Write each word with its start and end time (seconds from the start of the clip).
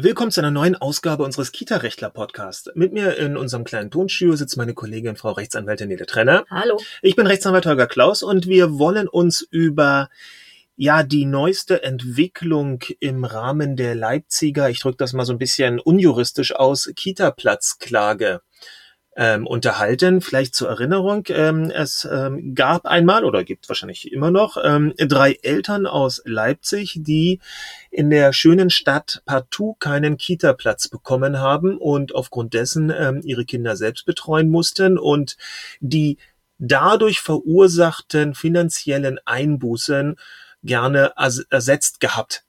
Willkommen 0.00 0.30
zu 0.30 0.40
einer 0.40 0.52
neuen 0.52 0.76
Ausgabe 0.76 1.24
unseres 1.24 1.50
Kita-Rechtler-Podcasts. 1.50 2.70
Mit 2.76 2.92
mir 2.92 3.16
in 3.16 3.36
unserem 3.36 3.64
kleinen 3.64 3.90
Tonstudio 3.90 4.36
sitzt 4.36 4.56
meine 4.56 4.72
Kollegin 4.72 5.16
Frau 5.16 5.32
Rechtsanwältin 5.32 5.88
Nele 5.88 6.06
Trenner. 6.06 6.44
Hallo. 6.50 6.80
Ich 7.02 7.16
bin 7.16 7.26
Rechtsanwalt 7.26 7.66
Holger 7.66 7.88
Klaus 7.88 8.22
und 8.22 8.46
wir 8.46 8.78
wollen 8.78 9.08
uns 9.08 9.40
über 9.50 10.08
ja 10.76 11.02
die 11.02 11.24
neueste 11.24 11.82
Entwicklung 11.82 12.84
im 13.00 13.24
Rahmen 13.24 13.74
der 13.74 13.96
Leipziger, 13.96 14.70
ich 14.70 14.78
drücke 14.78 14.98
das 14.98 15.14
mal 15.14 15.24
so 15.24 15.32
ein 15.32 15.38
bisschen 15.38 15.80
unjuristisch 15.80 16.54
aus, 16.54 16.92
Kita-Platzklage 16.94 18.42
ähm, 19.18 19.48
unterhalten. 19.48 20.20
Vielleicht 20.20 20.54
zur 20.54 20.68
Erinnerung, 20.68 21.24
ähm, 21.30 21.70
es 21.70 22.08
ähm, 22.10 22.54
gab 22.54 22.86
einmal 22.86 23.24
oder 23.24 23.42
gibt 23.42 23.68
wahrscheinlich 23.68 24.12
immer 24.12 24.30
noch 24.30 24.56
ähm, 24.62 24.94
drei 24.96 25.32
Eltern 25.42 25.86
aus 25.86 26.22
Leipzig, 26.24 27.00
die 27.02 27.40
in 27.90 28.10
der 28.10 28.32
schönen 28.32 28.70
Stadt 28.70 29.22
partout 29.26 29.74
keinen 29.80 30.16
Kita-Platz 30.16 30.86
bekommen 30.88 31.40
haben 31.40 31.76
und 31.76 32.14
aufgrund 32.14 32.54
dessen 32.54 32.92
ähm, 32.96 33.20
ihre 33.24 33.44
Kinder 33.44 33.76
selbst 33.76 34.06
betreuen 34.06 34.48
mussten 34.48 34.98
und 34.98 35.36
die 35.80 36.16
dadurch 36.58 37.20
verursachten 37.20 38.36
finanziellen 38.36 39.18
Einbußen 39.24 40.14
gerne 40.62 41.12
ersetzt 41.50 42.00
gehabt 42.00 42.44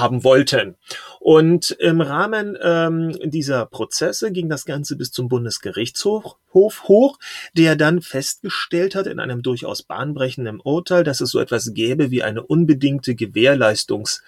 haben 0.00 0.24
wollten. 0.24 0.76
Und 1.20 1.70
im 1.72 2.00
Rahmen 2.00 2.56
ähm, 2.62 3.16
dieser 3.22 3.66
Prozesse 3.66 4.32
ging 4.32 4.48
das 4.48 4.64
Ganze 4.64 4.96
bis 4.96 5.10
zum 5.10 5.28
Bundesgerichtshof 5.28 6.36
hoch, 6.54 7.18
der 7.56 7.76
dann 7.76 8.00
festgestellt 8.00 8.94
hat 8.94 9.06
in 9.06 9.20
einem 9.20 9.42
durchaus 9.42 9.82
bahnbrechenden 9.82 10.60
Urteil, 10.60 11.04
dass 11.04 11.20
es 11.20 11.30
so 11.30 11.40
etwas 11.40 11.74
gäbe 11.74 12.10
wie 12.10 12.22
eine 12.22 12.42
unbedingte 12.42 13.14
Gewährleistungs 13.14 14.22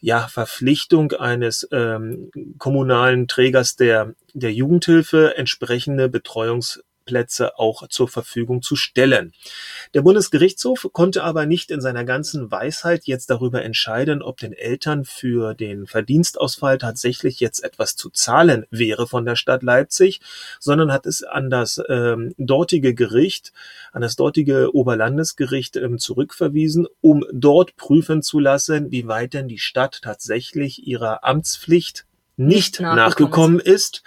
ja, 0.00 0.28
Verpflichtung 0.28 1.12
eines 1.12 1.68
ähm, 1.72 2.30
kommunalen 2.58 3.28
Trägers 3.28 3.76
der, 3.76 4.14
der 4.32 4.52
Jugendhilfe, 4.52 5.36
entsprechende 5.36 6.08
Betreuungs 6.08 6.82
Plätze 7.04 7.58
auch 7.58 7.88
zur 7.88 8.08
Verfügung 8.08 8.62
zu 8.62 8.76
stellen. 8.76 9.32
Der 9.94 10.02
Bundesgerichtshof 10.02 10.88
konnte 10.92 11.24
aber 11.24 11.46
nicht 11.46 11.70
in 11.70 11.80
seiner 11.80 12.04
ganzen 12.04 12.50
Weisheit 12.50 13.04
jetzt 13.04 13.30
darüber 13.30 13.62
entscheiden, 13.62 14.22
ob 14.22 14.38
den 14.38 14.52
Eltern 14.52 15.04
für 15.04 15.54
den 15.54 15.86
Verdienstausfall 15.86 16.78
tatsächlich 16.78 17.40
jetzt 17.40 17.64
etwas 17.64 17.96
zu 17.96 18.10
zahlen 18.10 18.66
wäre 18.70 19.06
von 19.06 19.24
der 19.24 19.36
Stadt 19.36 19.62
Leipzig, 19.62 20.20
sondern 20.58 20.92
hat 20.92 21.06
es 21.06 21.22
an 21.22 21.50
das 21.50 21.80
ähm, 21.88 22.34
dortige 22.38 22.94
Gericht, 22.94 23.52
an 23.92 24.02
das 24.02 24.16
dortige 24.16 24.74
Oberlandesgericht 24.74 25.76
ähm, 25.76 25.98
zurückverwiesen, 25.98 26.86
um 27.00 27.24
dort 27.32 27.76
prüfen 27.76 28.22
zu 28.22 28.38
lassen, 28.38 28.90
wie 28.90 29.06
weit 29.06 29.34
denn 29.34 29.48
die 29.48 29.58
Stadt 29.58 30.00
tatsächlich 30.02 30.86
ihrer 30.86 31.24
Amtspflicht 31.24 32.06
nicht, 32.36 32.80
nicht 32.80 32.80
nachgekommen 32.80 33.60
ist 33.60 34.02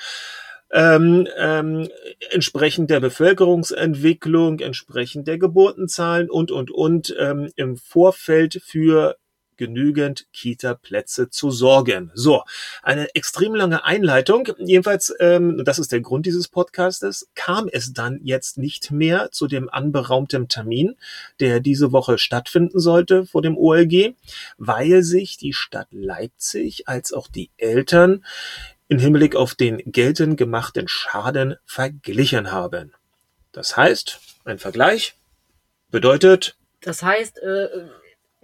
ähm, 0.74 1.28
ähm, 1.38 1.88
entsprechend 2.32 2.90
der 2.90 3.00
Bevölkerungsentwicklung, 3.00 4.60
entsprechend 4.60 5.28
der 5.28 5.38
Geburtenzahlen 5.38 6.30
und, 6.30 6.52
und, 6.52 6.72
und 6.72 7.16
ähm, 7.20 7.52
im 7.56 7.78
Vorfeld 7.78 8.62
für 8.66 9.16
genügend 9.56 10.26
Kita-Plätze 10.34 11.30
zu 11.30 11.52
sorgen. 11.52 12.12
So, 12.16 12.44
eine 12.82 13.14
extrem 13.14 13.54
lange 13.54 13.86
Einleitung. 13.86 14.50
Jedenfalls, 14.58 15.14
ähm, 15.20 15.62
das 15.64 15.80
ist 15.80 15.92
der 15.92 16.02
Grund 16.02 16.26
dieses 16.26 16.48
Podcastes, 16.48 17.30
kam 17.36 17.70
es 17.72 17.94
dann 17.94 18.20
jetzt 18.24 18.58
nicht 18.58 18.92
mehr 18.92 19.30
zu 19.32 19.48
dem 19.48 19.70
anberaumten 19.70 20.48
Termin, 20.48 20.96
der 21.40 21.60
diese 21.60 21.92
Woche 21.92 22.18
stattfinden 22.18 22.80
sollte 22.80 23.26
vor 23.26 23.42
dem 23.42 23.56
OLG, 23.58 24.16
weil 24.58 25.04
sich 25.04 25.38
die 25.38 25.54
Stadt 25.54 25.88
Leipzig 25.92 26.88
als 26.88 27.14
auch 27.14 27.28
die 27.28 27.52
Eltern 27.58 28.24
im 28.88 29.00
Hinblick 29.00 29.36
auf 29.36 29.56
den 29.56 29.82
geltend 29.86 30.38
gemachten 30.38 30.88
Schaden 30.88 31.56
verglichen 31.66 32.52
haben. 32.52 32.94
Das 33.52 33.78
heißt, 33.78 34.20
ein 34.46 34.60
Vergleich 34.60 35.16
bedeutet. 35.90 36.58
Das 36.82 37.04
heißt, 37.04 37.40
äh, 37.40 37.68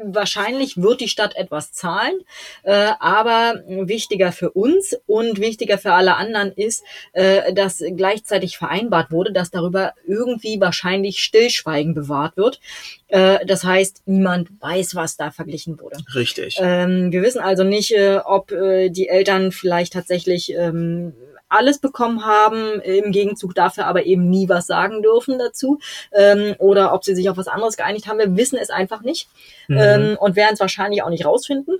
wahrscheinlich 0.02 0.82
wird 0.82 1.02
die 1.02 1.08
Stadt 1.08 1.36
etwas 1.36 1.72
zahlen, 1.74 2.20
äh, 2.64 2.92
aber 3.00 3.64
wichtiger 3.68 4.32
für 4.32 4.52
uns 4.52 4.98
und 5.06 5.40
wichtiger 5.40 5.78
für 5.78 5.94
alle 5.94 6.16
anderen 6.16 6.52
ist, 6.52 6.84
äh, 7.14 7.54
dass 7.54 7.84
gleichzeitig 7.96 8.58
vereinbart 8.58 9.12
wurde, 9.12 9.32
dass 9.32 9.52
darüber 9.52 9.94
irgendwie 10.06 10.60
wahrscheinlich 10.60 11.20
Stillschweigen 11.20 11.94
bewahrt 11.94 12.38
wird. 12.38 12.60
Äh, 13.08 13.46
das 13.46 13.64
heißt, 13.64 14.04
niemand 14.06 14.50
weiß, 14.60 14.96
was 14.96 15.18
da 15.18 15.32
verglichen 15.32 15.80
wurde. 15.80 15.98
Richtig. 16.16 16.58
Ähm, 16.60 17.12
wir 17.12 17.22
wissen 17.22 17.40
also 17.40 17.64
nicht, 17.64 17.92
äh, 17.92 18.20
ob 18.24 18.52
äh, 18.52 18.90
die 18.90 19.08
Eltern 19.10 19.52
vielleicht 19.52 19.94
tatsächlich 19.94 20.54
ähm, 20.54 21.14
alles 21.50 21.80
bekommen 21.80 22.26
haben, 22.26 22.80
im 22.82 23.12
Gegenzug 23.12 23.56
dafür 23.56 23.88
aber 23.88 24.06
eben 24.06 24.30
nie 24.30 24.48
was 24.48 24.68
sagen 24.68 25.02
dürfen 25.02 25.40
dazu, 25.40 25.80
ähm, 26.12 26.56
oder 26.60 26.94
ob 26.94 27.04
sie 27.04 27.16
sich 27.16 27.30
auf 27.30 27.38
was 27.38 27.48
anderes 27.48 27.78
geeinigt 27.78 28.08
haben. 28.08 28.20
Wir 28.20 28.38
wissen 28.38 28.58
es 28.58 28.70
einfach 28.70 29.02
nicht 29.02 29.28
mhm. 29.68 29.78
ähm, 29.78 30.18
und 30.20 30.36
werden 30.36 30.54
es 30.54 30.60
wahrscheinlich 30.60 31.04
auch 31.04 31.10
nicht 31.10 31.26
rausfinden. 31.26 31.80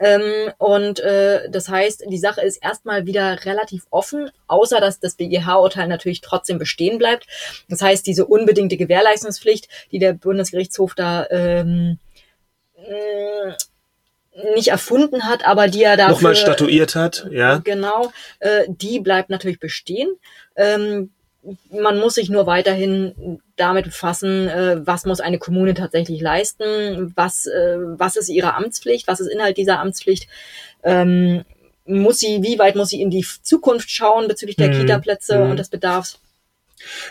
Ähm, 0.00 0.52
und 0.58 1.00
äh, 1.00 1.48
das 1.50 1.68
heißt, 1.68 2.04
die 2.08 2.18
Sache 2.18 2.42
ist 2.42 2.58
erstmal 2.58 3.06
wieder 3.06 3.44
relativ 3.44 3.86
offen, 3.90 4.30
außer 4.46 4.80
dass 4.80 5.00
das 5.00 5.14
BGH-Urteil 5.14 5.88
natürlich 5.88 6.20
trotzdem 6.20 6.58
bestehen 6.58 6.98
bleibt. 6.98 7.26
Das 7.68 7.80
heißt, 7.80 8.06
diese 8.06 8.26
unbedingte 8.26 8.76
Gewährleistungspflicht, 8.76 9.68
die 9.90 9.98
der 9.98 10.12
Bundesgerichtshof 10.12 10.94
da 10.94 11.26
ähm, 11.30 11.98
nicht 14.54 14.68
erfunden 14.68 15.24
hat, 15.24 15.44
aber 15.44 15.68
die 15.68 15.82
er 15.82 15.96
dafür 15.96 16.14
nochmal 16.14 16.36
statuiert 16.36 16.94
hat, 16.94 17.26
ja. 17.30 17.58
Genau, 17.58 18.12
äh, 18.40 18.64
die 18.68 19.00
bleibt 19.00 19.30
natürlich 19.30 19.60
bestehen. 19.60 20.08
Ähm, 20.56 21.10
man 21.70 21.98
muss 21.98 22.14
sich 22.14 22.30
nur 22.30 22.46
weiterhin 22.46 23.40
damit 23.56 23.86
befassen, 23.86 24.48
äh, 24.48 24.86
was 24.86 25.04
muss 25.04 25.20
eine 25.20 25.38
Kommune 25.38 25.74
tatsächlich 25.74 26.20
leisten, 26.20 27.12
was, 27.16 27.46
äh, 27.46 27.76
was 27.78 28.16
ist 28.16 28.28
ihre 28.28 28.54
Amtspflicht, 28.54 29.08
was 29.08 29.20
ist 29.20 29.28
Inhalt 29.28 29.56
dieser 29.56 29.80
Amtspflicht. 29.80 30.28
Ähm, 30.84 31.44
muss 31.84 32.20
sie, 32.20 32.42
wie 32.42 32.58
weit 32.58 32.76
muss 32.76 32.90
sie 32.90 33.02
in 33.02 33.10
die 33.10 33.26
Zukunft 33.42 33.90
schauen 33.90 34.28
bezüglich 34.28 34.56
der 34.56 34.72
hm, 34.72 34.80
Kita-Plätze 34.80 35.36
hm. 35.36 35.50
und 35.50 35.58
des 35.58 35.68
Bedarfs? 35.68 36.20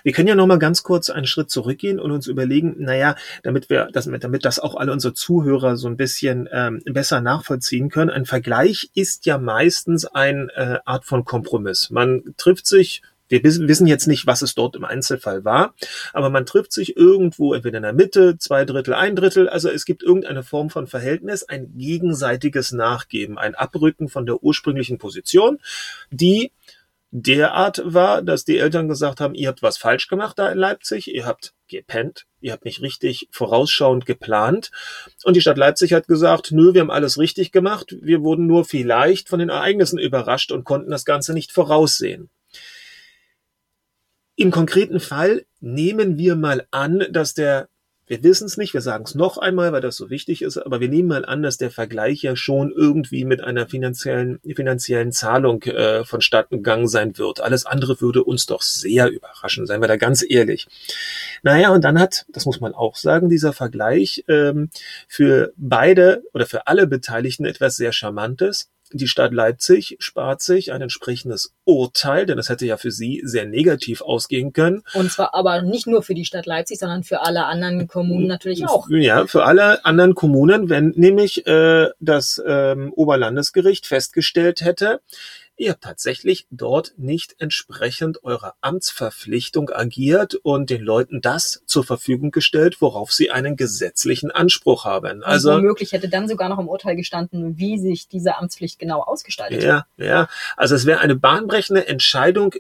Wir 0.03 0.11
können 0.11 0.27
ja 0.27 0.35
noch 0.35 0.47
mal 0.47 0.59
ganz 0.59 0.83
kurz 0.83 1.09
einen 1.09 1.25
Schritt 1.25 1.49
zurückgehen 1.49 1.99
und 1.99 2.11
uns 2.11 2.27
überlegen, 2.27 2.75
naja, 2.79 3.15
damit 3.43 3.69
wir 3.69 3.89
das, 3.91 4.09
damit 4.19 4.45
das 4.45 4.59
auch 4.59 4.75
alle 4.75 4.91
unsere 4.91 5.13
Zuhörer 5.13 5.77
so 5.77 5.87
ein 5.87 5.97
bisschen 5.97 6.47
ähm, 6.51 6.81
besser 6.85 7.21
nachvollziehen 7.21 7.89
können. 7.89 8.09
Ein 8.09 8.25
Vergleich 8.25 8.89
ist 8.93 9.25
ja 9.25 9.37
meistens 9.37 10.05
eine 10.05 10.49
äh, 10.55 10.79
Art 10.85 11.05
von 11.05 11.25
Kompromiss. 11.25 11.89
Man 11.89 12.23
trifft 12.37 12.67
sich 12.67 13.01
wir 13.31 13.43
wissen 13.43 13.87
jetzt 13.87 14.07
nicht, 14.07 14.27
was 14.27 14.41
es 14.41 14.55
dort 14.55 14.75
im 14.75 14.83
Einzelfall 14.83 15.45
war, 15.45 15.73
aber 16.11 16.29
man 16.29 16.45
trifft 16.45 16.73
sich 16.73 16.97
irgendwo 16.97 17.53
entweder 17.53 17.77
in 17.77 17.83
der 17.83 17.93
Mitte, 17.93 18.37
zwei 18.37 18.65
Drittel, 18.65 18.93
ein 18.93 19.15
Drittel. 19.15 19.47
Also 19.47 19.69
es 19.69 19.85
gibt 19.85 20.03
irgendeine 20.03 20.43
Form 20.43 20.69
von 20.69 20.85
Verhältnis, 20.85 21.43
ein 21.43 21.71
gegenseitiges 21.77 22.73
Nachgeben, 22.73 23.37
ein 23.37 23.55
Abrücken 23.55 24.09
von 24.09 24.25
der 24.25 24.43
ursprünglichen 24.43 24.97
Position, 24.97 25.59
die 26.11 26.51
derart 27.11 27.81
war, 27.83 28.21
dass 28.21 28.45
die 28.45 28.57
Eltern 28.57 28.87
gesagt 28.87 29.19
haben, 29.19 29.35
ihr 29.35 29.49
habt 29.49 29.61
was 29.61 29.77
falsch 29.77 30.07
gemacht 30.07 30.39
da 30.39 30.49
in 30.49 30.57
Leipzig, 30.57 31.13
ihr 31.13 31.25
habt 31.25 31.53
gepennt, 31.67 32.25
ihr 32.39 32.53
habt 32.53 32.63
nicht 32.63 32.81
richtig 32.81 33.27
vorausschauend 33.31 34.05
geplant. 34.05 34.71
Und 35.23 35.35
die 35.35 35.41
Stadt 35.41 35.57
Leipzig 35.57 35.93
hat 35.93 36.07
gesagt, 36.07 36.51
nö, 36.51 36.73
wir 36.73 36.81
haben 36.81 36.91
alles 36.91 37.17
richtig 37.17 37.51
gemacht, 37.51 37.97
wir 38.01 38.21
wurden 38.21 38.47
nur 38.47 38.63
vielleicht 38.63 39.27
von 39.27 39.39
den 39.39 39.49
Ereignissen 39.49 39.99
überrascht 39.99 40.51
und 40.51 40.63
konnten 40.63 40.89
das 40.89 41.03
Ganze 41.05 41.33
nicht 41.33 41.51
voraussehen. 41.51 42.29
Im 44.35 44.49
konkreten 44.49 45.01
Fall 45.01 45.45
nehmen 45.59 46.17
wir 46.17 46.35
mal 46.35 46.65
an, 46.71 47.05
dass 47.11 47.33
der 47.33 47.67
wir 48.11 48.23
wissen 48.23 48.43
es 48.43 48.57
nicht, 48.57 48.73
wir 48.73 48.81
sagen 48.81 49.05
es 49.05 49.15
noch 49.15 49.37
einmal, 49.37 49.71
weil 49.71 49.79
das 49.79 49.95
so 49.95 50.09
wichtig 50.09 50.41
ist, 50.41 50.57
aber 50.57 50.81
wir 50.81 50.89
nehmen 50.89 51.07
mal 51.07 51.23
an, 51.23 51.41
dass 51.41 51.55
der 51.55 51.71
Vergleich 51.71 52.21
ja 52.21 52.35
schon 52.35 52.69
irgendwie 52.75 53.23
mit 53.23 53.41
einer 53.41 53.69
finanziellen, 53.69 54.41
finanziellen 54.53 55.13
Zahlung 55.13 55.63
äh, 55.63 56.03
vonstatten 56.03 56.57
gegangen 56.57 56.89
sein 56.89 57.17
wird. 57.17 57.39
Alles 57.39 57.65
andere 57.65 58.01
würde 58.01 58.25
uns 58.25 58.47
doch 58.47 58.63
sehr 58.63 59.07
überraschen, 59.09 59.65
seien 59.65 59.79
wir 59.79 59.87
da 59.87 59.95
ganz 59.95 60.25
ehrlich. 60.29 60.67
Naja, 61.41 61.69
und 61.69 61.85
dann 61.85 61.97
hat, 61.97 62.25
das 62.27 62.45
muss 62.45 62.59
man 62.59 62.73
auch 62.73 62.97
sagen, 62.97 63.29
dieser 63.29 63.53
Vergleich 63.53 64.25
ähm, 64.27 64.71
für 65.07 65.53
beide 65.55 66.25
oder 66.33 66.45
für 66.45 66.67
alle 66.67 66.87
Beteiligten 66.87 67.45
etwas 67.45 67.77
sehr 67.77 67.93
Charmantes 67.93 68.69
die 68.93 69.07
Stadt 69.07 69.33
Leipzig 69.33 69.97
spart 69.99 70.41
sich 70.41 70.71
ein 70.71 70.81
entsprechendes 70.81 71.53
Urteil, 71.63 72.25
denn 72.25 72.37
das 72.37 72.49
hätte 72.49 72.65
ja 72.65 72.77
für 72.77 72.91
sie 72.91 73.21
sehr 73.23 73.45
negativ 73.45 74.01
ausgehen 74.01 74.53
können. 74.53 74.83
Und 74.93 75.11
zwar 75.11 75.33
aber 75.33 75.61
nicht 75.61 75.87
nur 75.87 76.03
für 76.03 76.13
die 76.13 76.25
Stadt 76.25 76.45
Leipzig, 76.45 76.79
sondern 76.79 77.03
für 77.03 77.21
alle 77.21 77.45
anderen 77.45 77.87
Kommunen 77.87 78.27
natürlich 78.27 78.67
auch. 78.67 78.87
Ja, 78.89 79.27
für 79.27 79.45
alle 79.45 79.85
anderen 79.85 80.15
Kommunen, 80.15 80.69
wenn 80.69 80.89
nämlich 80.95 81.45
äh, 81.47 81.89
das 81.99 82.41
ähm, 82.45 82.93
Oberlandesgericht 82.93 83.87
festgestellt 83.87 84.61
hätte, 84.61 85.01
ihr 85.61 85.71
habt 85.71 85.83
tatsächlich 85.83 86.47
dort 86.49 86.93
nicht 86.97 87.35
entsprechend 87.37 88.23
eurer 88.23 88.55
Amtsverpflichtung 88.61 89.69
agiert 89.69 90.33
und 90.35 90.71
den 90.71 90.81
Leuten 90.81 91.21
das 91.21 91.61
zur 91.67 91.83
Verfügung 91.83 92.31
gestellt, 92.31 92.81
worauf 92.81 93.11
sie 93.11 93.29
einen 93.29 93.55
gesetzlichen 93.55 94.31
Anspruch 94.31 94.85
haben. 94.85 95.23
Also 95.23 95.51
womöglich 95.51 95.91
hätte 95.91 96.09
dann 96.09 96.27
sogar 96.27 96.49
noch 96.49 96.57
im 96.57 96.67
Urteil 96.67 96.95
gestanden, 96.95 97.59
wie 97.59 97.77
sich 97.77 98.07
diese 98.07 98.37
Amtspflicht 98.37 98.79
genau 98.79 99.01
ausgestaltet. 99.01 99.61
Ja, 99.61 99.85
ja. 99.97 100.27
Also 100.57 100.73
es 100.73 100.87
wäre 100.87 100.99
eine 100.99 101.15
bahnbrechende 101.15 101.87
Entscheidung 101.87 102.55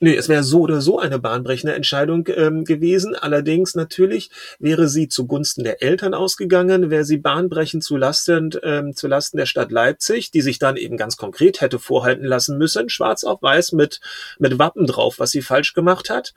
Nee, 0.00 0.14
es 0.14 0.28
wäre 0.28 0.44
so 0.44 0.60
oder 0.60 0.80
so 0.80 1.00
eine 1.00 1.18
bahnbrechende 1.18 1.74
Entscheidung 1.74 2.28
ähm, 2.28 2.64
gewesen. 2.64 3.16
Allerdings 3.16 3.74
natürlich 3.74 4.30
wäre 4.60 4.88
sie 4.88 5.08
zugunsten 5.08 5.64
der 5.64 5.82
Eltern 5.82 6.14
ausgegangen, 6.14 6.88
wäre 6.88 7.04
sie 7.04 7.16
bahnbrechend 7.16 7.82
zu 7.82 7.96
Lasten, 7.96 8.50
ähm, 8.62 8.94
zu 8.94 9.08
Lasten 9.08 9.38
der 9.38 9.46
Stadt 9.46 9.72
Leipzig, 9.72 10.30
die 10.30 10.40
sich 10.40 10.60
dann 10.60 10.76
eben 10.76 10.96
ganz 10.96 11.16
konkret 11.16 11.60
hätte 11.60 11.80
vorhalten 11.80 12.24
lassen 12.24 12.58
müssen, 12.58 12.88
schwarz 12.90 13.24
auf 13.24 13.42
weiß 13.42 13.72
mit, 13.72 14.00
mit 14.38 14.60
Wappen 14.60 14.86
drauf, 14.86 15.18
was 15.18 15.32
sie 15.32 15.42
falsch 15.42 15.74
gemacht 15.74 16.10
hat. 16.10 16.32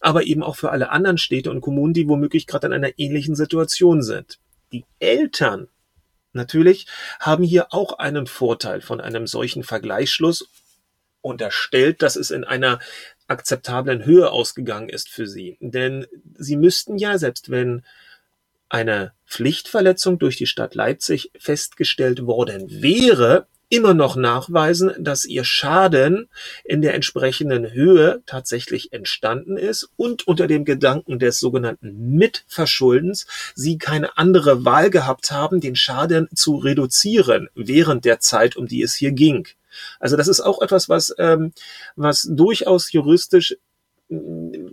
Aber 0.00 0.24
eben 0.24 0.42
auch 0.42 0.56
für 0.56 0.70
alle 0.70 0.90
anderen 0.90 1.18
Städte 1.18 1.52
und 1.52 1.60
Kommunen, 1.60 1.94
die 1.94 2.08
womöglich 2.08 2.48
gerade 2.48 2.66
in 2.66 2.72
einer 2.72 2.98
ähnlichen 2.98 3.36
Situation 3.36 4.02
sind. 4.02 4.40
Die 4.72 4.84
Eltern 4.98 5.68
natürlich 6.32 6.88
haben 7.20 7.44
hier 7.44 7.72
auch 7.72 8.00
einen 8.00 8.26
Vorteil 8.26 8.80
von 8.80 9.00
einem 9.00 9.28
solchen 9.28 9.62
Vergleichsschluss 9.62 10.48
unterstellt, 11.20 12.02
dass 12.02 12.16
es 12.16 12.30
in 12.30 12.44
einer 12.44 12.78
akzeptablen 13.26 14.04
Höhe 14.04 14.30
ausgegangen 14.30 14.88
ist 14.88 15.08
für 15.08 15.26
sie. 15.26 15.58
Denn 15.60 16.06
sie 16.36 16.56
müssten 16.56 16.98
ja, 16.98 17.18
selbst 17.18 17.50
wenn 17.50 17.84
eine 18.68 19.12
Pflichtverletzung 19.26 20.18
durch 20.18 20.36
die 20.36 20.46
Stadt 20.46 20.74
Leipzig 20.74 21.30
festgestellt 21.38 22.26
worden 22.26 22.82
wäre, 22.82 23.46
immer 23.70 23.92
noch 23.92 24.16
nachweisen, 24.16 24.92
dass 24.98 25.24
ihr 25.24 25.44
Schaden 25.44 26.28
in 26.64 26.80
der 26.80 26.94
entsprechenden 26.94 27.70
Höhe 27.72 28.22
tatsächlich 28.26 28.92
entstanden 28.92 29.56
ist 29.56 29.90
und 29.96 30.26
unter 30.26 30.46
dem 30.46 30.64
Gedanken 30.64 31.18
des 31.18 31.38
sogenannten 31.38 32.16
Mitverschuldens 32.16 33.26
sie 33.54 33.76
keine 33.76 34.16
andere 34.16 34.64
Wahl 34.64 34.90
gehabt 34.90 35.30
haben, 35.30 35.60
den 35.60 35.76
Schaden 35.76 36.28
zu 36.34 36.56
reduzieren 36.56 37.48
während 37.54 38.04
der 38.04 38.20
Zeit, 38.20 38.56
um 38.56 38.66
die 38.66 38.82
es 38.82 38.94
hier 38.94 39.12
ging. 39.12 39.46
Also 40.00 40.16
das 40.16 40.28
ist 40.28 40.40
auch 40.40 40.60
etwas, 40.62 40.88
was, 40.88 41.14
ähm, 41.18 41.52
was 41.96 42.28
durchaus 42.30 42.92
juristisch 42.92 43.56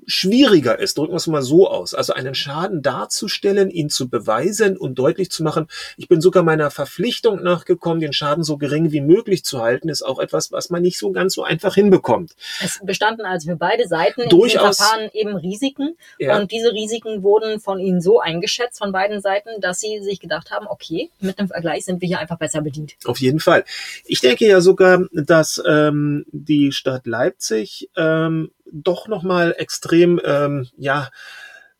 schwieriger 0.08 0.80
ist, 0.80 0.98
drücken 0.98 1.12
wir 1.12 1.18
es 1.18 1.28
mal 1.28 1.42
so 1.42 1.70
aus. 1.70 1.94
Also 1.94 2.14
einen 2.14 2.36
Schaden 2.36 2.82
darzustellen, 2.82 3.70
ihn 3.70 3.90
zu 3.90 4.10
beweisen 4.10 4.78
und 4.78 4.96
deutlich 4.96 5.30
zu 5.30 5.44
machen, 5.44 5.68
ich 5.98 6.08
bin 6.08 6.22
sogar 6.22 6.44
meiner 6.44 6.72
Verpflichtung 6.72 7.44
nachgekommen, 7.44 8.00
den 8.00 8.14
Schaden 8.14 8.46
so 8.46 8.58
gering 8.58 8.94
wie 8.94 9.02
möglich 9.02 9.44
zu 9.44 9.62
halten, 9.62 9.90
ist 9.90 10.04
auch 10.04 10.20
etwas, 10.20 10.54
was 10.54 10.70
man 10.70 10.82
nicht 10.82 10.98
so 10.98 11.12
ganz 11.12 11.34
so 11.34 11.44
einfach 11.44 11.76
hinbekommt. 11.76 12.32
Es 12.64 12.80
bestanden 12.84 13.26
also 13.26 13.50
für 13.50 13.58
beide 13.58 13.88
Seiten 13.88 14.30
Durchaus, 14.30 14.78
Verfahren 14.78 15.10
eben 15.12 15.36
Risiken 15.36 15.98
ja. 16.18 16.40
und 16.40 16.52
diese 16.52 16.72
Risiken 16.72 17.22
wurden 17.22 17.60
von 17.60 17.80
ihnen 17.80 18.00
so 18.00 18.22
eingeschätzt 18.22 18.78
von 18.78 18.94
beiden 18.94 19.20
Seiten, 19.20 19.60
dass 19.60 19.82
sie 19.82 20.02
sich 20.02 20.22
gedacht 20.22 20.52
haben, 20.52 20.66
okay, 20.68 21.10
mit 21.20 21.40
dem 21.40 21.50
Vergleich 21.50 21.84
sind 21.84 22.00
wir 22.00 22.08
hier 22.08 22.20
einfach 22.20 22.38
besser 22.38 22.62
bedient. 22.62 22.96
Auf 23.04 23.20
jeden 23.20 23.42
Fall. 23.42 23.66
Ich 24.06 24.22
denke 24.22 24.48
ja 24.48 24.62
sogar, 24.62 25.08
dass 25.12 25.62
ähm, 25.68 26.26
die 26.32 26.72
Stadt 26.72 27.06
Leipzig 27.06 27.90
ähm, 27.98 28.52
doch 28.72 29.08
nochmal 29.08 29.56
extrem, 29.58 30.20
ähm, 30.24 30.68
ja, 30.78 31.10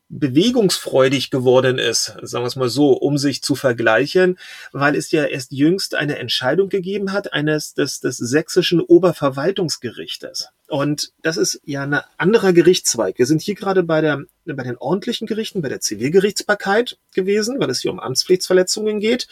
bewegungsfreudig 0.08 1.30
geworden 1.30 1.78
ist, 1.78 2.14
sagen 2.22 2.44
wir 2.44 2.48
es 2.48 2.54
mal 2.54 2.68
so, 2.68 2.92
um 2.92 3.18
sich 3.18 3.42
zu 3.42 3.56
vergleichen, 3.56 4.38
weil 4.70 4.94
es 4.94 5.10
ja 5.10 5.24
erst 5.24 5.50
jüngst 5.50 5.96
eine 5.96 6.18
Entscheidung 6.18 6.68
gegeben 6.68 7.12
hat 7.12 7.32
eines 7.32 7.74
des, 7.74 7.98
des 7.98 8.16
sächsischen 8.16 8.80
Oberverwaltungsgerichtes. 8.80 10.48
Und 10.68 11.12
das 11.22 11.36
ist 11.36 11.60
ja 11.64 11.82
ein 11.82 12.00
anderer 12.18 12.52
Gerichtszweig. 12.52 13.18
Wir 13.18 13.26
sind 13.26 13.42
hier 13.42 13.56
gerade 13.56 13.82
bei 13.82 14.00
der, 14.00 14.22
bei 14.44 14.62
den 14.62 14.76
ordentlichen 14.76 15.26
Gerichten, 15.26 15.60
bei 15.60 15.68
der 15.68 15.80
Zivilgerichtsbarkeit 15.80 16.98
gewesen, 17.12 17.58
weil 17.58 17.70
es 17.70 17.80
hier 17.80 17.90
um 17.90 18.00
Amtspflichtsverletzungen 18.00 19.00
geht. 19.00 19.26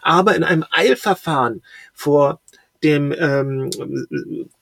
Aber 0.00 0.36
in 0.36 0.44
einem 0.44 0.64
Eilverfahren 0.70 1.62
vor 1.92 2.40
dem, 2.82 3.12
ähm, 3.12 3.70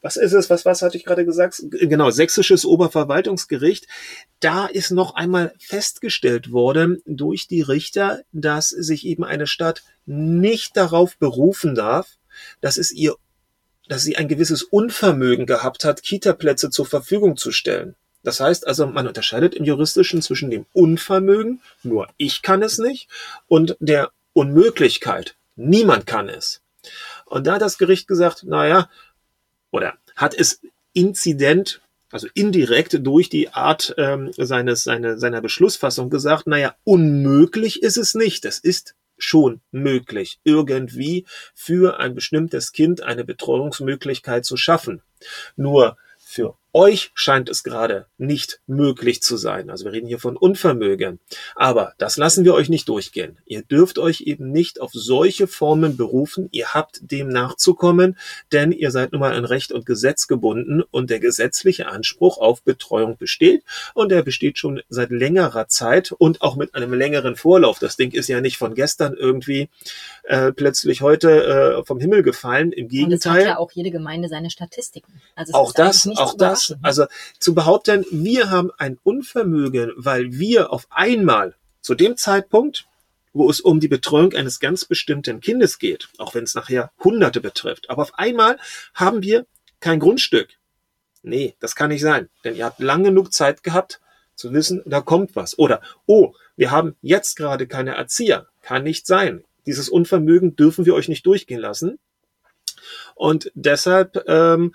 was 0.00 0.16
ist 0.16 0.32
es, 0.32 0.48
was, 0.48 0.64
was 0.64 0.82
hatte 0.82 0.96
ich 0.96 1.04
gerade 1.04 1.24
gesagt? 1.24 1.62
Genau, 1.70 2.10
sächsisches 2.10 2.64
Oberverwaltungsgericht. 2.64 3.86
Da 4.40 4.66
ist 4.66 4.90
noch 4.90 5.14
einmal 5.14 5.52
festgestellt 5.58 6.50
worden 6.50 7.02
durch 7.04 7.46
die 7.46 7.62
Richter, 7.62 8.22
dass 8.32 8.70
sich 8.70 9.06
eben 9.06 9.24
eine 9.24 9.46
Stadt 9.46 9.82
nicht 10.06 10.76
darauf 10.76 11.16
berufen 11.18 11.74
darf, 11.74 12.16
dass 12.60 12.78
es 12.78 12.90
ihr, 12.90 13.16
dass 13.88 14.02
sie 14.02 14.16
ein 14.16 14.28
gewisses 14.28 14.62
Unvermögen 14.62 15.46
gehabt 15.46 15.84
hat, 15.84 16.02
Kita-Plätze 16.02 16.70
zur 16.70 16.86
Verfügung 16.86 17.36
zu 17.36 17.52
stellen. 17.52 17.94
Das 18.22 18.40
heißt 18.40 18.66
also, 18.66 18.86
man 18.86 19.06
unterscheidet 19.06 19.54
im 19.54 19.64
Juristischen 19.64 20.20
zwischen 20.22 20.50
dem 20.50 20.66
Unvermögen, 20.72 21.60
nur 21.82 22.08
ich 22.16 22.42
kann 22.42 22.62
es 22.62 22.78
nicht, 22.78 23.08
und 23.46 23.76
der 23.78 24.10
Unmöglichkeit, 24.32 25.36
niemand 25.54 26.06
kann 26.06 26.28
es. 26.28 26.60
Und 27.26 27.46
da 27.46 27.54
hat 27.54 27.62
das 27.62 27.78
Gericht 27.78 28.08
gesagt, 28.08 28.44
naja, 28.44 28.88
oder 29.70 29.94
hat 30.14 30.34
es 30.34 30.62
Inzident, 30.92 31.82
also 32.10 32.28
indirekt 32.34 32.98
durch 33.06 33.28
die 33.28 33.50
Art 33.50 33.94
ähm, 33.98 34.30
seines, 34.36 34.84
seine, 34.84 35.18
seiner 35.18 35.42
Beschlussfassung 35.42 36.08
gesagt, 36.08 36.46
naja, 36.46 36.74
unmöglich 36.84 37.82
ist 37.82 37.98
es 37.98 38.14
nicht. 38.14 38.44
Es 38.44 38.58
ist 38.58 38.94
schon 39.18 39.60
möglich, 39.70 40.38
irgendwie 40.44 41.26
für 41.54 41.98
ein 41.98 42.14
bestimmtes 42.14 42.72
Kind 42.72 43.02
eine 43.02 43.24
Betreuungsmöglichkeit 43.24 44.44
zu 44.44 44.56
schaffen. 44.56 45.02
Nur 45.56 45.96
für 46.18 46.54
euch 46.76 47.10
scheint 47.14 47.48
es 47.48 47.64
gerade 47.64 48.04
nicht 48.18 48.60
möglich 48.66 49.22
zu 49.22 49.38
sein. 49.38 49.70
Also 49.70 49.86
wir 49.86 49.92
reden 49.92 50.08
hier 50.08 50.18
von 50.18 50.36
Unvermögen. 50.36 51.20
Aber 51.54 51.94
das 51.96 52.18
lassen 52.18 52.44
wir 52.44 52.52
euch 52.52 52.68
nicht 52.68 52.90
durchgehen. 52.90 53.38
Ihr 53.46 53.62
dürft 53.62 53.98
euch 53.98 54.20
eben 54.20 54.52
nicht 54.52 54.82
auf 54.82 54.90
solche 54.92 55.46
Formen 55.46 55.96
berufen. 55.96 56.50
Ihr 56.52 56.74
habt 56.74 57.10
dem 57.10 57.28
nachzukommen, 57.28 58.18
denn 58.52 58.72
ihr 58.72 58.90
seid 58.90 59.12
nun 59.12 59.22
mal 59.22 59.32
an 59.32 59.46
Recht 59.46 59.72
und 59.72 59.86
Gesetz 59.86 60.26
gebunden 60.26 60.82
und 60.90 61.08
der 61.08 61.18
gesetzliche 61.18 61.88
Anspruch 61.88 62.36
auf 62.36 62.62
Betreuung 62.62 63.16
besteht 63.16 63.64
und 63.94 64.12
er 64.12 64.22
besteht 64.22 64.58
schon 64.58 64.82
seit 64.90 65.10
längerer 65.10 65.68
Zeit 65.68 66.12
und 66.12 66.42
auch 66.42 66.56
mit 66.56 66.74
einem 66.74 66.92
längeren 66.92 67.36
Vorlauf. 67.36 67.78
Das 67.78 67.96
Ding 67.96 68.12
ist 68.12 68.28
ja 68.28 68.42
nicht 68.42 68.58
von 68.58 68.74
gestern 68.74 69.14
irgendwie 69.14 69.70
äh, 70.24 70.52
plötzlich 70.52 71.00
heute 71.00 71.78
äh, 71.78 71.84
vom 71.86 72.00
Himmel 72.00 72.22
gefallen. 72.22 72.72
Im 72.72 72.88
Gegenteil. 72.88 73.32
Und 73.32 73.38
es 73.38 73.44
hat 73.46 73.48
ja 73.48 73.58
auch 73.58 73.72
jede 73.72 73.90
Gemeinde 73.90 74.28
seine 74.28 74.50
Statistiken. 74.50 75.22
Also 75.36 75.54
auch 75.54 75.72
das, 75.72 76.06
auch 76.16 76.36
das 76.36 76.65
also 76.82 77.06
zu 77.38 77.54
behaupten, 77.54 78.04
wir 78.10 78.50
haben 78.50 78.70
ein 78.78 78.98
Unvermögen, 79.02 79.92
weil 79.96 80.32
wir 80.32 80.72
auf 80.72 80.86
einmal 80.90 81.54
zu 81.80 81.94
dem 81.94 82.16
Zeitpunkt, 82.16 82.86
wo 83.32 83.50
es 83.50 83.60
um 83.60 83.80
die 83.80 83.88
Betreuung 83.88 84.32
eines 84.34 84.60
ganz 84.60 84.84
bestimmten 84.84 85.40
Kindes 85.40 85.78
geht, 85.78 86.08
auch 86.18 86.34
wenn 86.34 86.44
es 86.44 86.54
nachher 86.54 86.90
Hunderte 87.02 87.40
betrifft, 87.40 87.90
aber 87.90 88.02
auf 88.02 88.18
einmal 88.18 88.58
haben 88.94 89.22
wir 89.22 89.46
kein 89.80 90.00
Grundstück. 90.00 90.48
Nee, 91.22 91.54
das 91.60 91.74
kann 91.74 91.90
nicht 91.90 92.02
sein, 92.02 92.28
denn 92.44 92.56
ihr 92.56 92.64
habt 92.64 92.80
lang 92.80 93.04
genug 93.04 93.32
Zeit 93.32 93.62
gehabt 93.62 94.00
zu 94.36 94.52
wissen, 94.52 94.82
da 94.86 95.00
kommt 95.00 95.34
was. 95.34 95.58
Oder, 95.58 95.80
oh, 96.06 96.34
wir 96.56 96.70
haben 96.70 96.94
jetzt 97.02 97.36
gerade 97.36 97.66
keine 97.66 97.96
Erzieher. 97.96 98.46
Kann 98.62 98.84
nicht 98.84 99.06
sein. 99.06 99.42
Dieses 99.66 99.88
Unvermögen 99.88 100.54
dürfen 100.54 100.86
wir 100.86 100.94
euch 100.94 101.08
nicht 101.08 101.26
durchgehen 101.26 101.60
lassen. 101.60 101.98
Und 103.14 103.50
deshalb 103.54 104.22
ähm, 104.28 104.74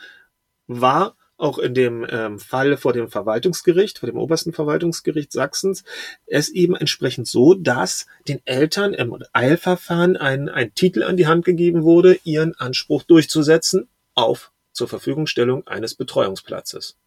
war 0.68 1.16
auch 1.42 1.58
in 1.58 1.74
dem 1.74 2.06
ähm, 2.10 2.40
Fall 2.40 2.78
vor 2.78 2.94
dem 2.94 3.10
Verwaltungsgericht, 3.10 4.00
vor 4.00 4.08
dem 4.08 4.18
obersten 4.18 4.54
Verwaltungsgericht 4.54 5.32
Sachsens, 5.32 5.84
es 6.26 6.50
eben 6.50 6.76
entsprechend 6.76 7.28
so, 7.28 7.54
dass 7.54 8.06
den 8.28 8.42
Eltern 8.46 8.94
im 8.94 9.18
Eilverfahren 9.34 10.18
ein, 10.18 10.50
ein 10.50 10.74
Titel 10.76 11.04
an 11.04 11.18
die 11.18 11.28
Hand 11.28 11.44
gegeben 11.46 11.84
wurde, 11.84 12.20
ihren 12.24 12.56
Anspruch 12.56 13.04
durchzusetzen 13.04 13.88
auf 14.14 14.52
zur 14.72 14.88
Verfügungstellung 14.88 15.68
eines 15.68 15.96
Betreuungsplatzes. 15.96 16.98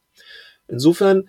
Insofern 0.69 1.29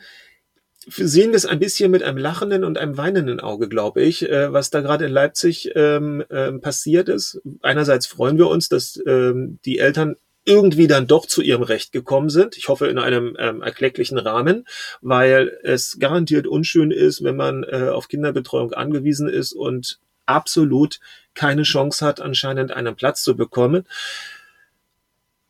sehen 0.88 1.32
wir 1.32 1.38
es 1.38 1.46
ein 1.46 1.60
bisschen 1.60 1.92
mit 1.92 2.04
einem 2.04 2.18
lachenden 2.18 2.64
und 2.64 2.78
einem 2.78 2.98
weinenden 2.98 3.40
Auge, 3.40 3.68
glaube 3.68 4.02
ich, 4.02 4.30
äh, 4.30 4.54
was 4.54 4.70
da 4.70 4.82
gerade 4.82 5.06
in 5.06 5.12
Leipzig 5.12 5.72
ähm, 5.76 6.24
ähm, 6.30 6.62
passiert 6.62 7.10
ist. 7.10 7.42
Einerseits 7.62 8.06
freuen 8.06 8.38
wir 8.38 8.48
uns, 8.48 8.70
dass 8.70 9.02
ähm, 9.06 9.60
die 9.66 9.80
Eltern 9.80 10.16
irgendwie 10.46 10.88
dann 10.88 11.08
doch 11.08 11.26
zu 11.26 11.42
ihrem 11.42 11.64
Recht 11.64 11.92
gekommen 11.92 12.30
sind. 12.30 12.56
Ich 12.56 12.70
hoffe 12.70 12.88
in 12.88 13.00
einem 13.00 13.36
ähm, 13.40 13.62
erklecklichen 13.62 14.20
Rahmen, 14.20 14.66
weil 15.02 15.58
es 15.64 15.98
garantiert 16.00 16.48
unschön 16.48 16.92
ist, 16.92 17.24
wenn 17.24 17.36
man 17.36 17.64
äh, 17.64 17.90
auf 17.90 18.08
Kinderbetreuung 18.08 18.72
angewiesen 18.74 19.28
ist 19.28 19.54
und 19.54 20.00
absolut 20.28 21.00
keine 21.34 21.64
Chance 21.64 22.06
hat, 22.06 22.22
anscheinend 22.22 22.72
einen 22.72 22.96
Platz 22.96 23.24
zu 23.24 23.36
bekommen. 23.36 23.86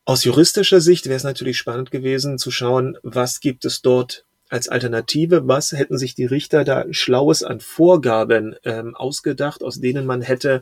Aus 0.05 0.23
juristischer 0.23 0.81
Sicht 0.81 1.05
wäre 1.05 1.17
es 1.17 1.23
natürlich 1.23 1.57
spannend 1.57 1.91
gewesen 1.91 2.37
zu 2.37 2.51
schauen, 2.51 2.97
was 3.03 3.39
gibt 3.39 3.65
es 3.65 3.81
dort 3.81 4.25
als 4.49 4.69
Alternative, 4.69 5.47
was 5.47 5.71
hätten 5.71 5.97
sich 5.97 6.15
die 6.15 6.25
Richter 6.25 6.63
da 6.63 6.85
Schlaues 6.91 7.43
an 7.43 7.59
Vorgaben 7.59 8.55
ähm, 8.63 8.95
ausgedacht, 8.95 9.63
aus 9.63 9.81
denen 9.81 10.05
man 10.05 10.21
hätte 10.21 10.61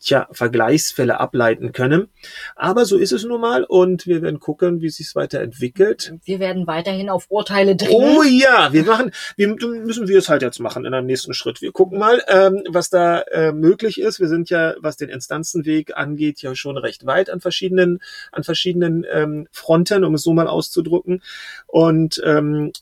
tja, 0.00 0.28
Vergleichsfälle 0.32 1.20
ableiten 1.20 1.72
können. 1.72 2.08
Aber 2.56 2.84
so 2.84 2.96
ist 2.96 3.12
es 3.12 3.24
nun 3.24 3.40
mal 3.40 3.64
und 3.64 4.06
wir 4.06 4.22
werden 4.22 4.40
gucken, 4.40 4.80
wie 4.80 4.88
sich 4.88 5.14
weiterentwickelt. 5.14 6.14
Wir 6.24 6.38
werden 6.38 6.66
weiterhin 6.66 7.08
auf 7.08 7.26
Urteile 7.28 7.76
dringen. 7.76 8.18
Oh 8.18 8.22
ja, 8.22 8.72
wir 8.72 8.84
machen, 8.84 9.12
wir 9.36 9.48
müssen 9.48 10.08
wir 10.08 10.18
es 10.18 10.28
halt 10.28 10.42
jetzt 10.42 10.60
machen 10.60 10.84
in 10.84 10.94
einem 10.94 11.06
nächsten 11.06 11.34
Schritt. 11.34 11.60
Wir 11.62 11.72
gucken 11.72 11.98
mal, 11.98 12.22
ähm, 12.28 12.62
was 12.68 12.90
da 12.90 13.20
äh, 13.20 13.52
möglich 13.52 14.00
ist. 14.00 14.20
Wir 14.20 14.28
sind 14.28 14.50
ja, 14.50 14.74
was 14.80 14.96
den 14.96 15.08
Instanzenweg 15.08 15.96
angeht, 15.96 16.42
ja 16.42 16.54
schon 16.54 16.76
recht 16.76 17.06
weit 17.06 17.30
an 17.30 17.40
verschiedenen, 17.40 18.00
an 18.32 18.44
verschiedenen 18.44 19.06
ähm, 19.10 19.48
Fronten, 19.52 20.04
um 20.04 20.14
es 20.14 20.22
so 20.22 20.32
mal 20.32 20.48
auszudrücken. 20.48 21.22
Und 21.66 22.20
ähm, 22.24 22.72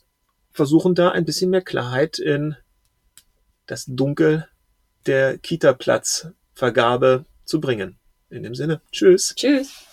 versuchen 0.51 0.95
da 0.95 1.09
ein 1.09 1.25
bisschen 1.25 1.51
mehr 1.51 1.61
Klarheit 1.61 2.19
in 2.19 2.55
das 3.67 3.85
Dunkel 3.87 4.47
der 5.05 5.37
Kita-Platzvergabe 6.57 7.25
zu 7.45 7.61
bringen. 7.61 7.97
In 8.29 8.43
dem 8.43 8.55
Sinne, 8.55 8.81
tschüss. 8.91 9.33
Tschüss. 9.35 9.85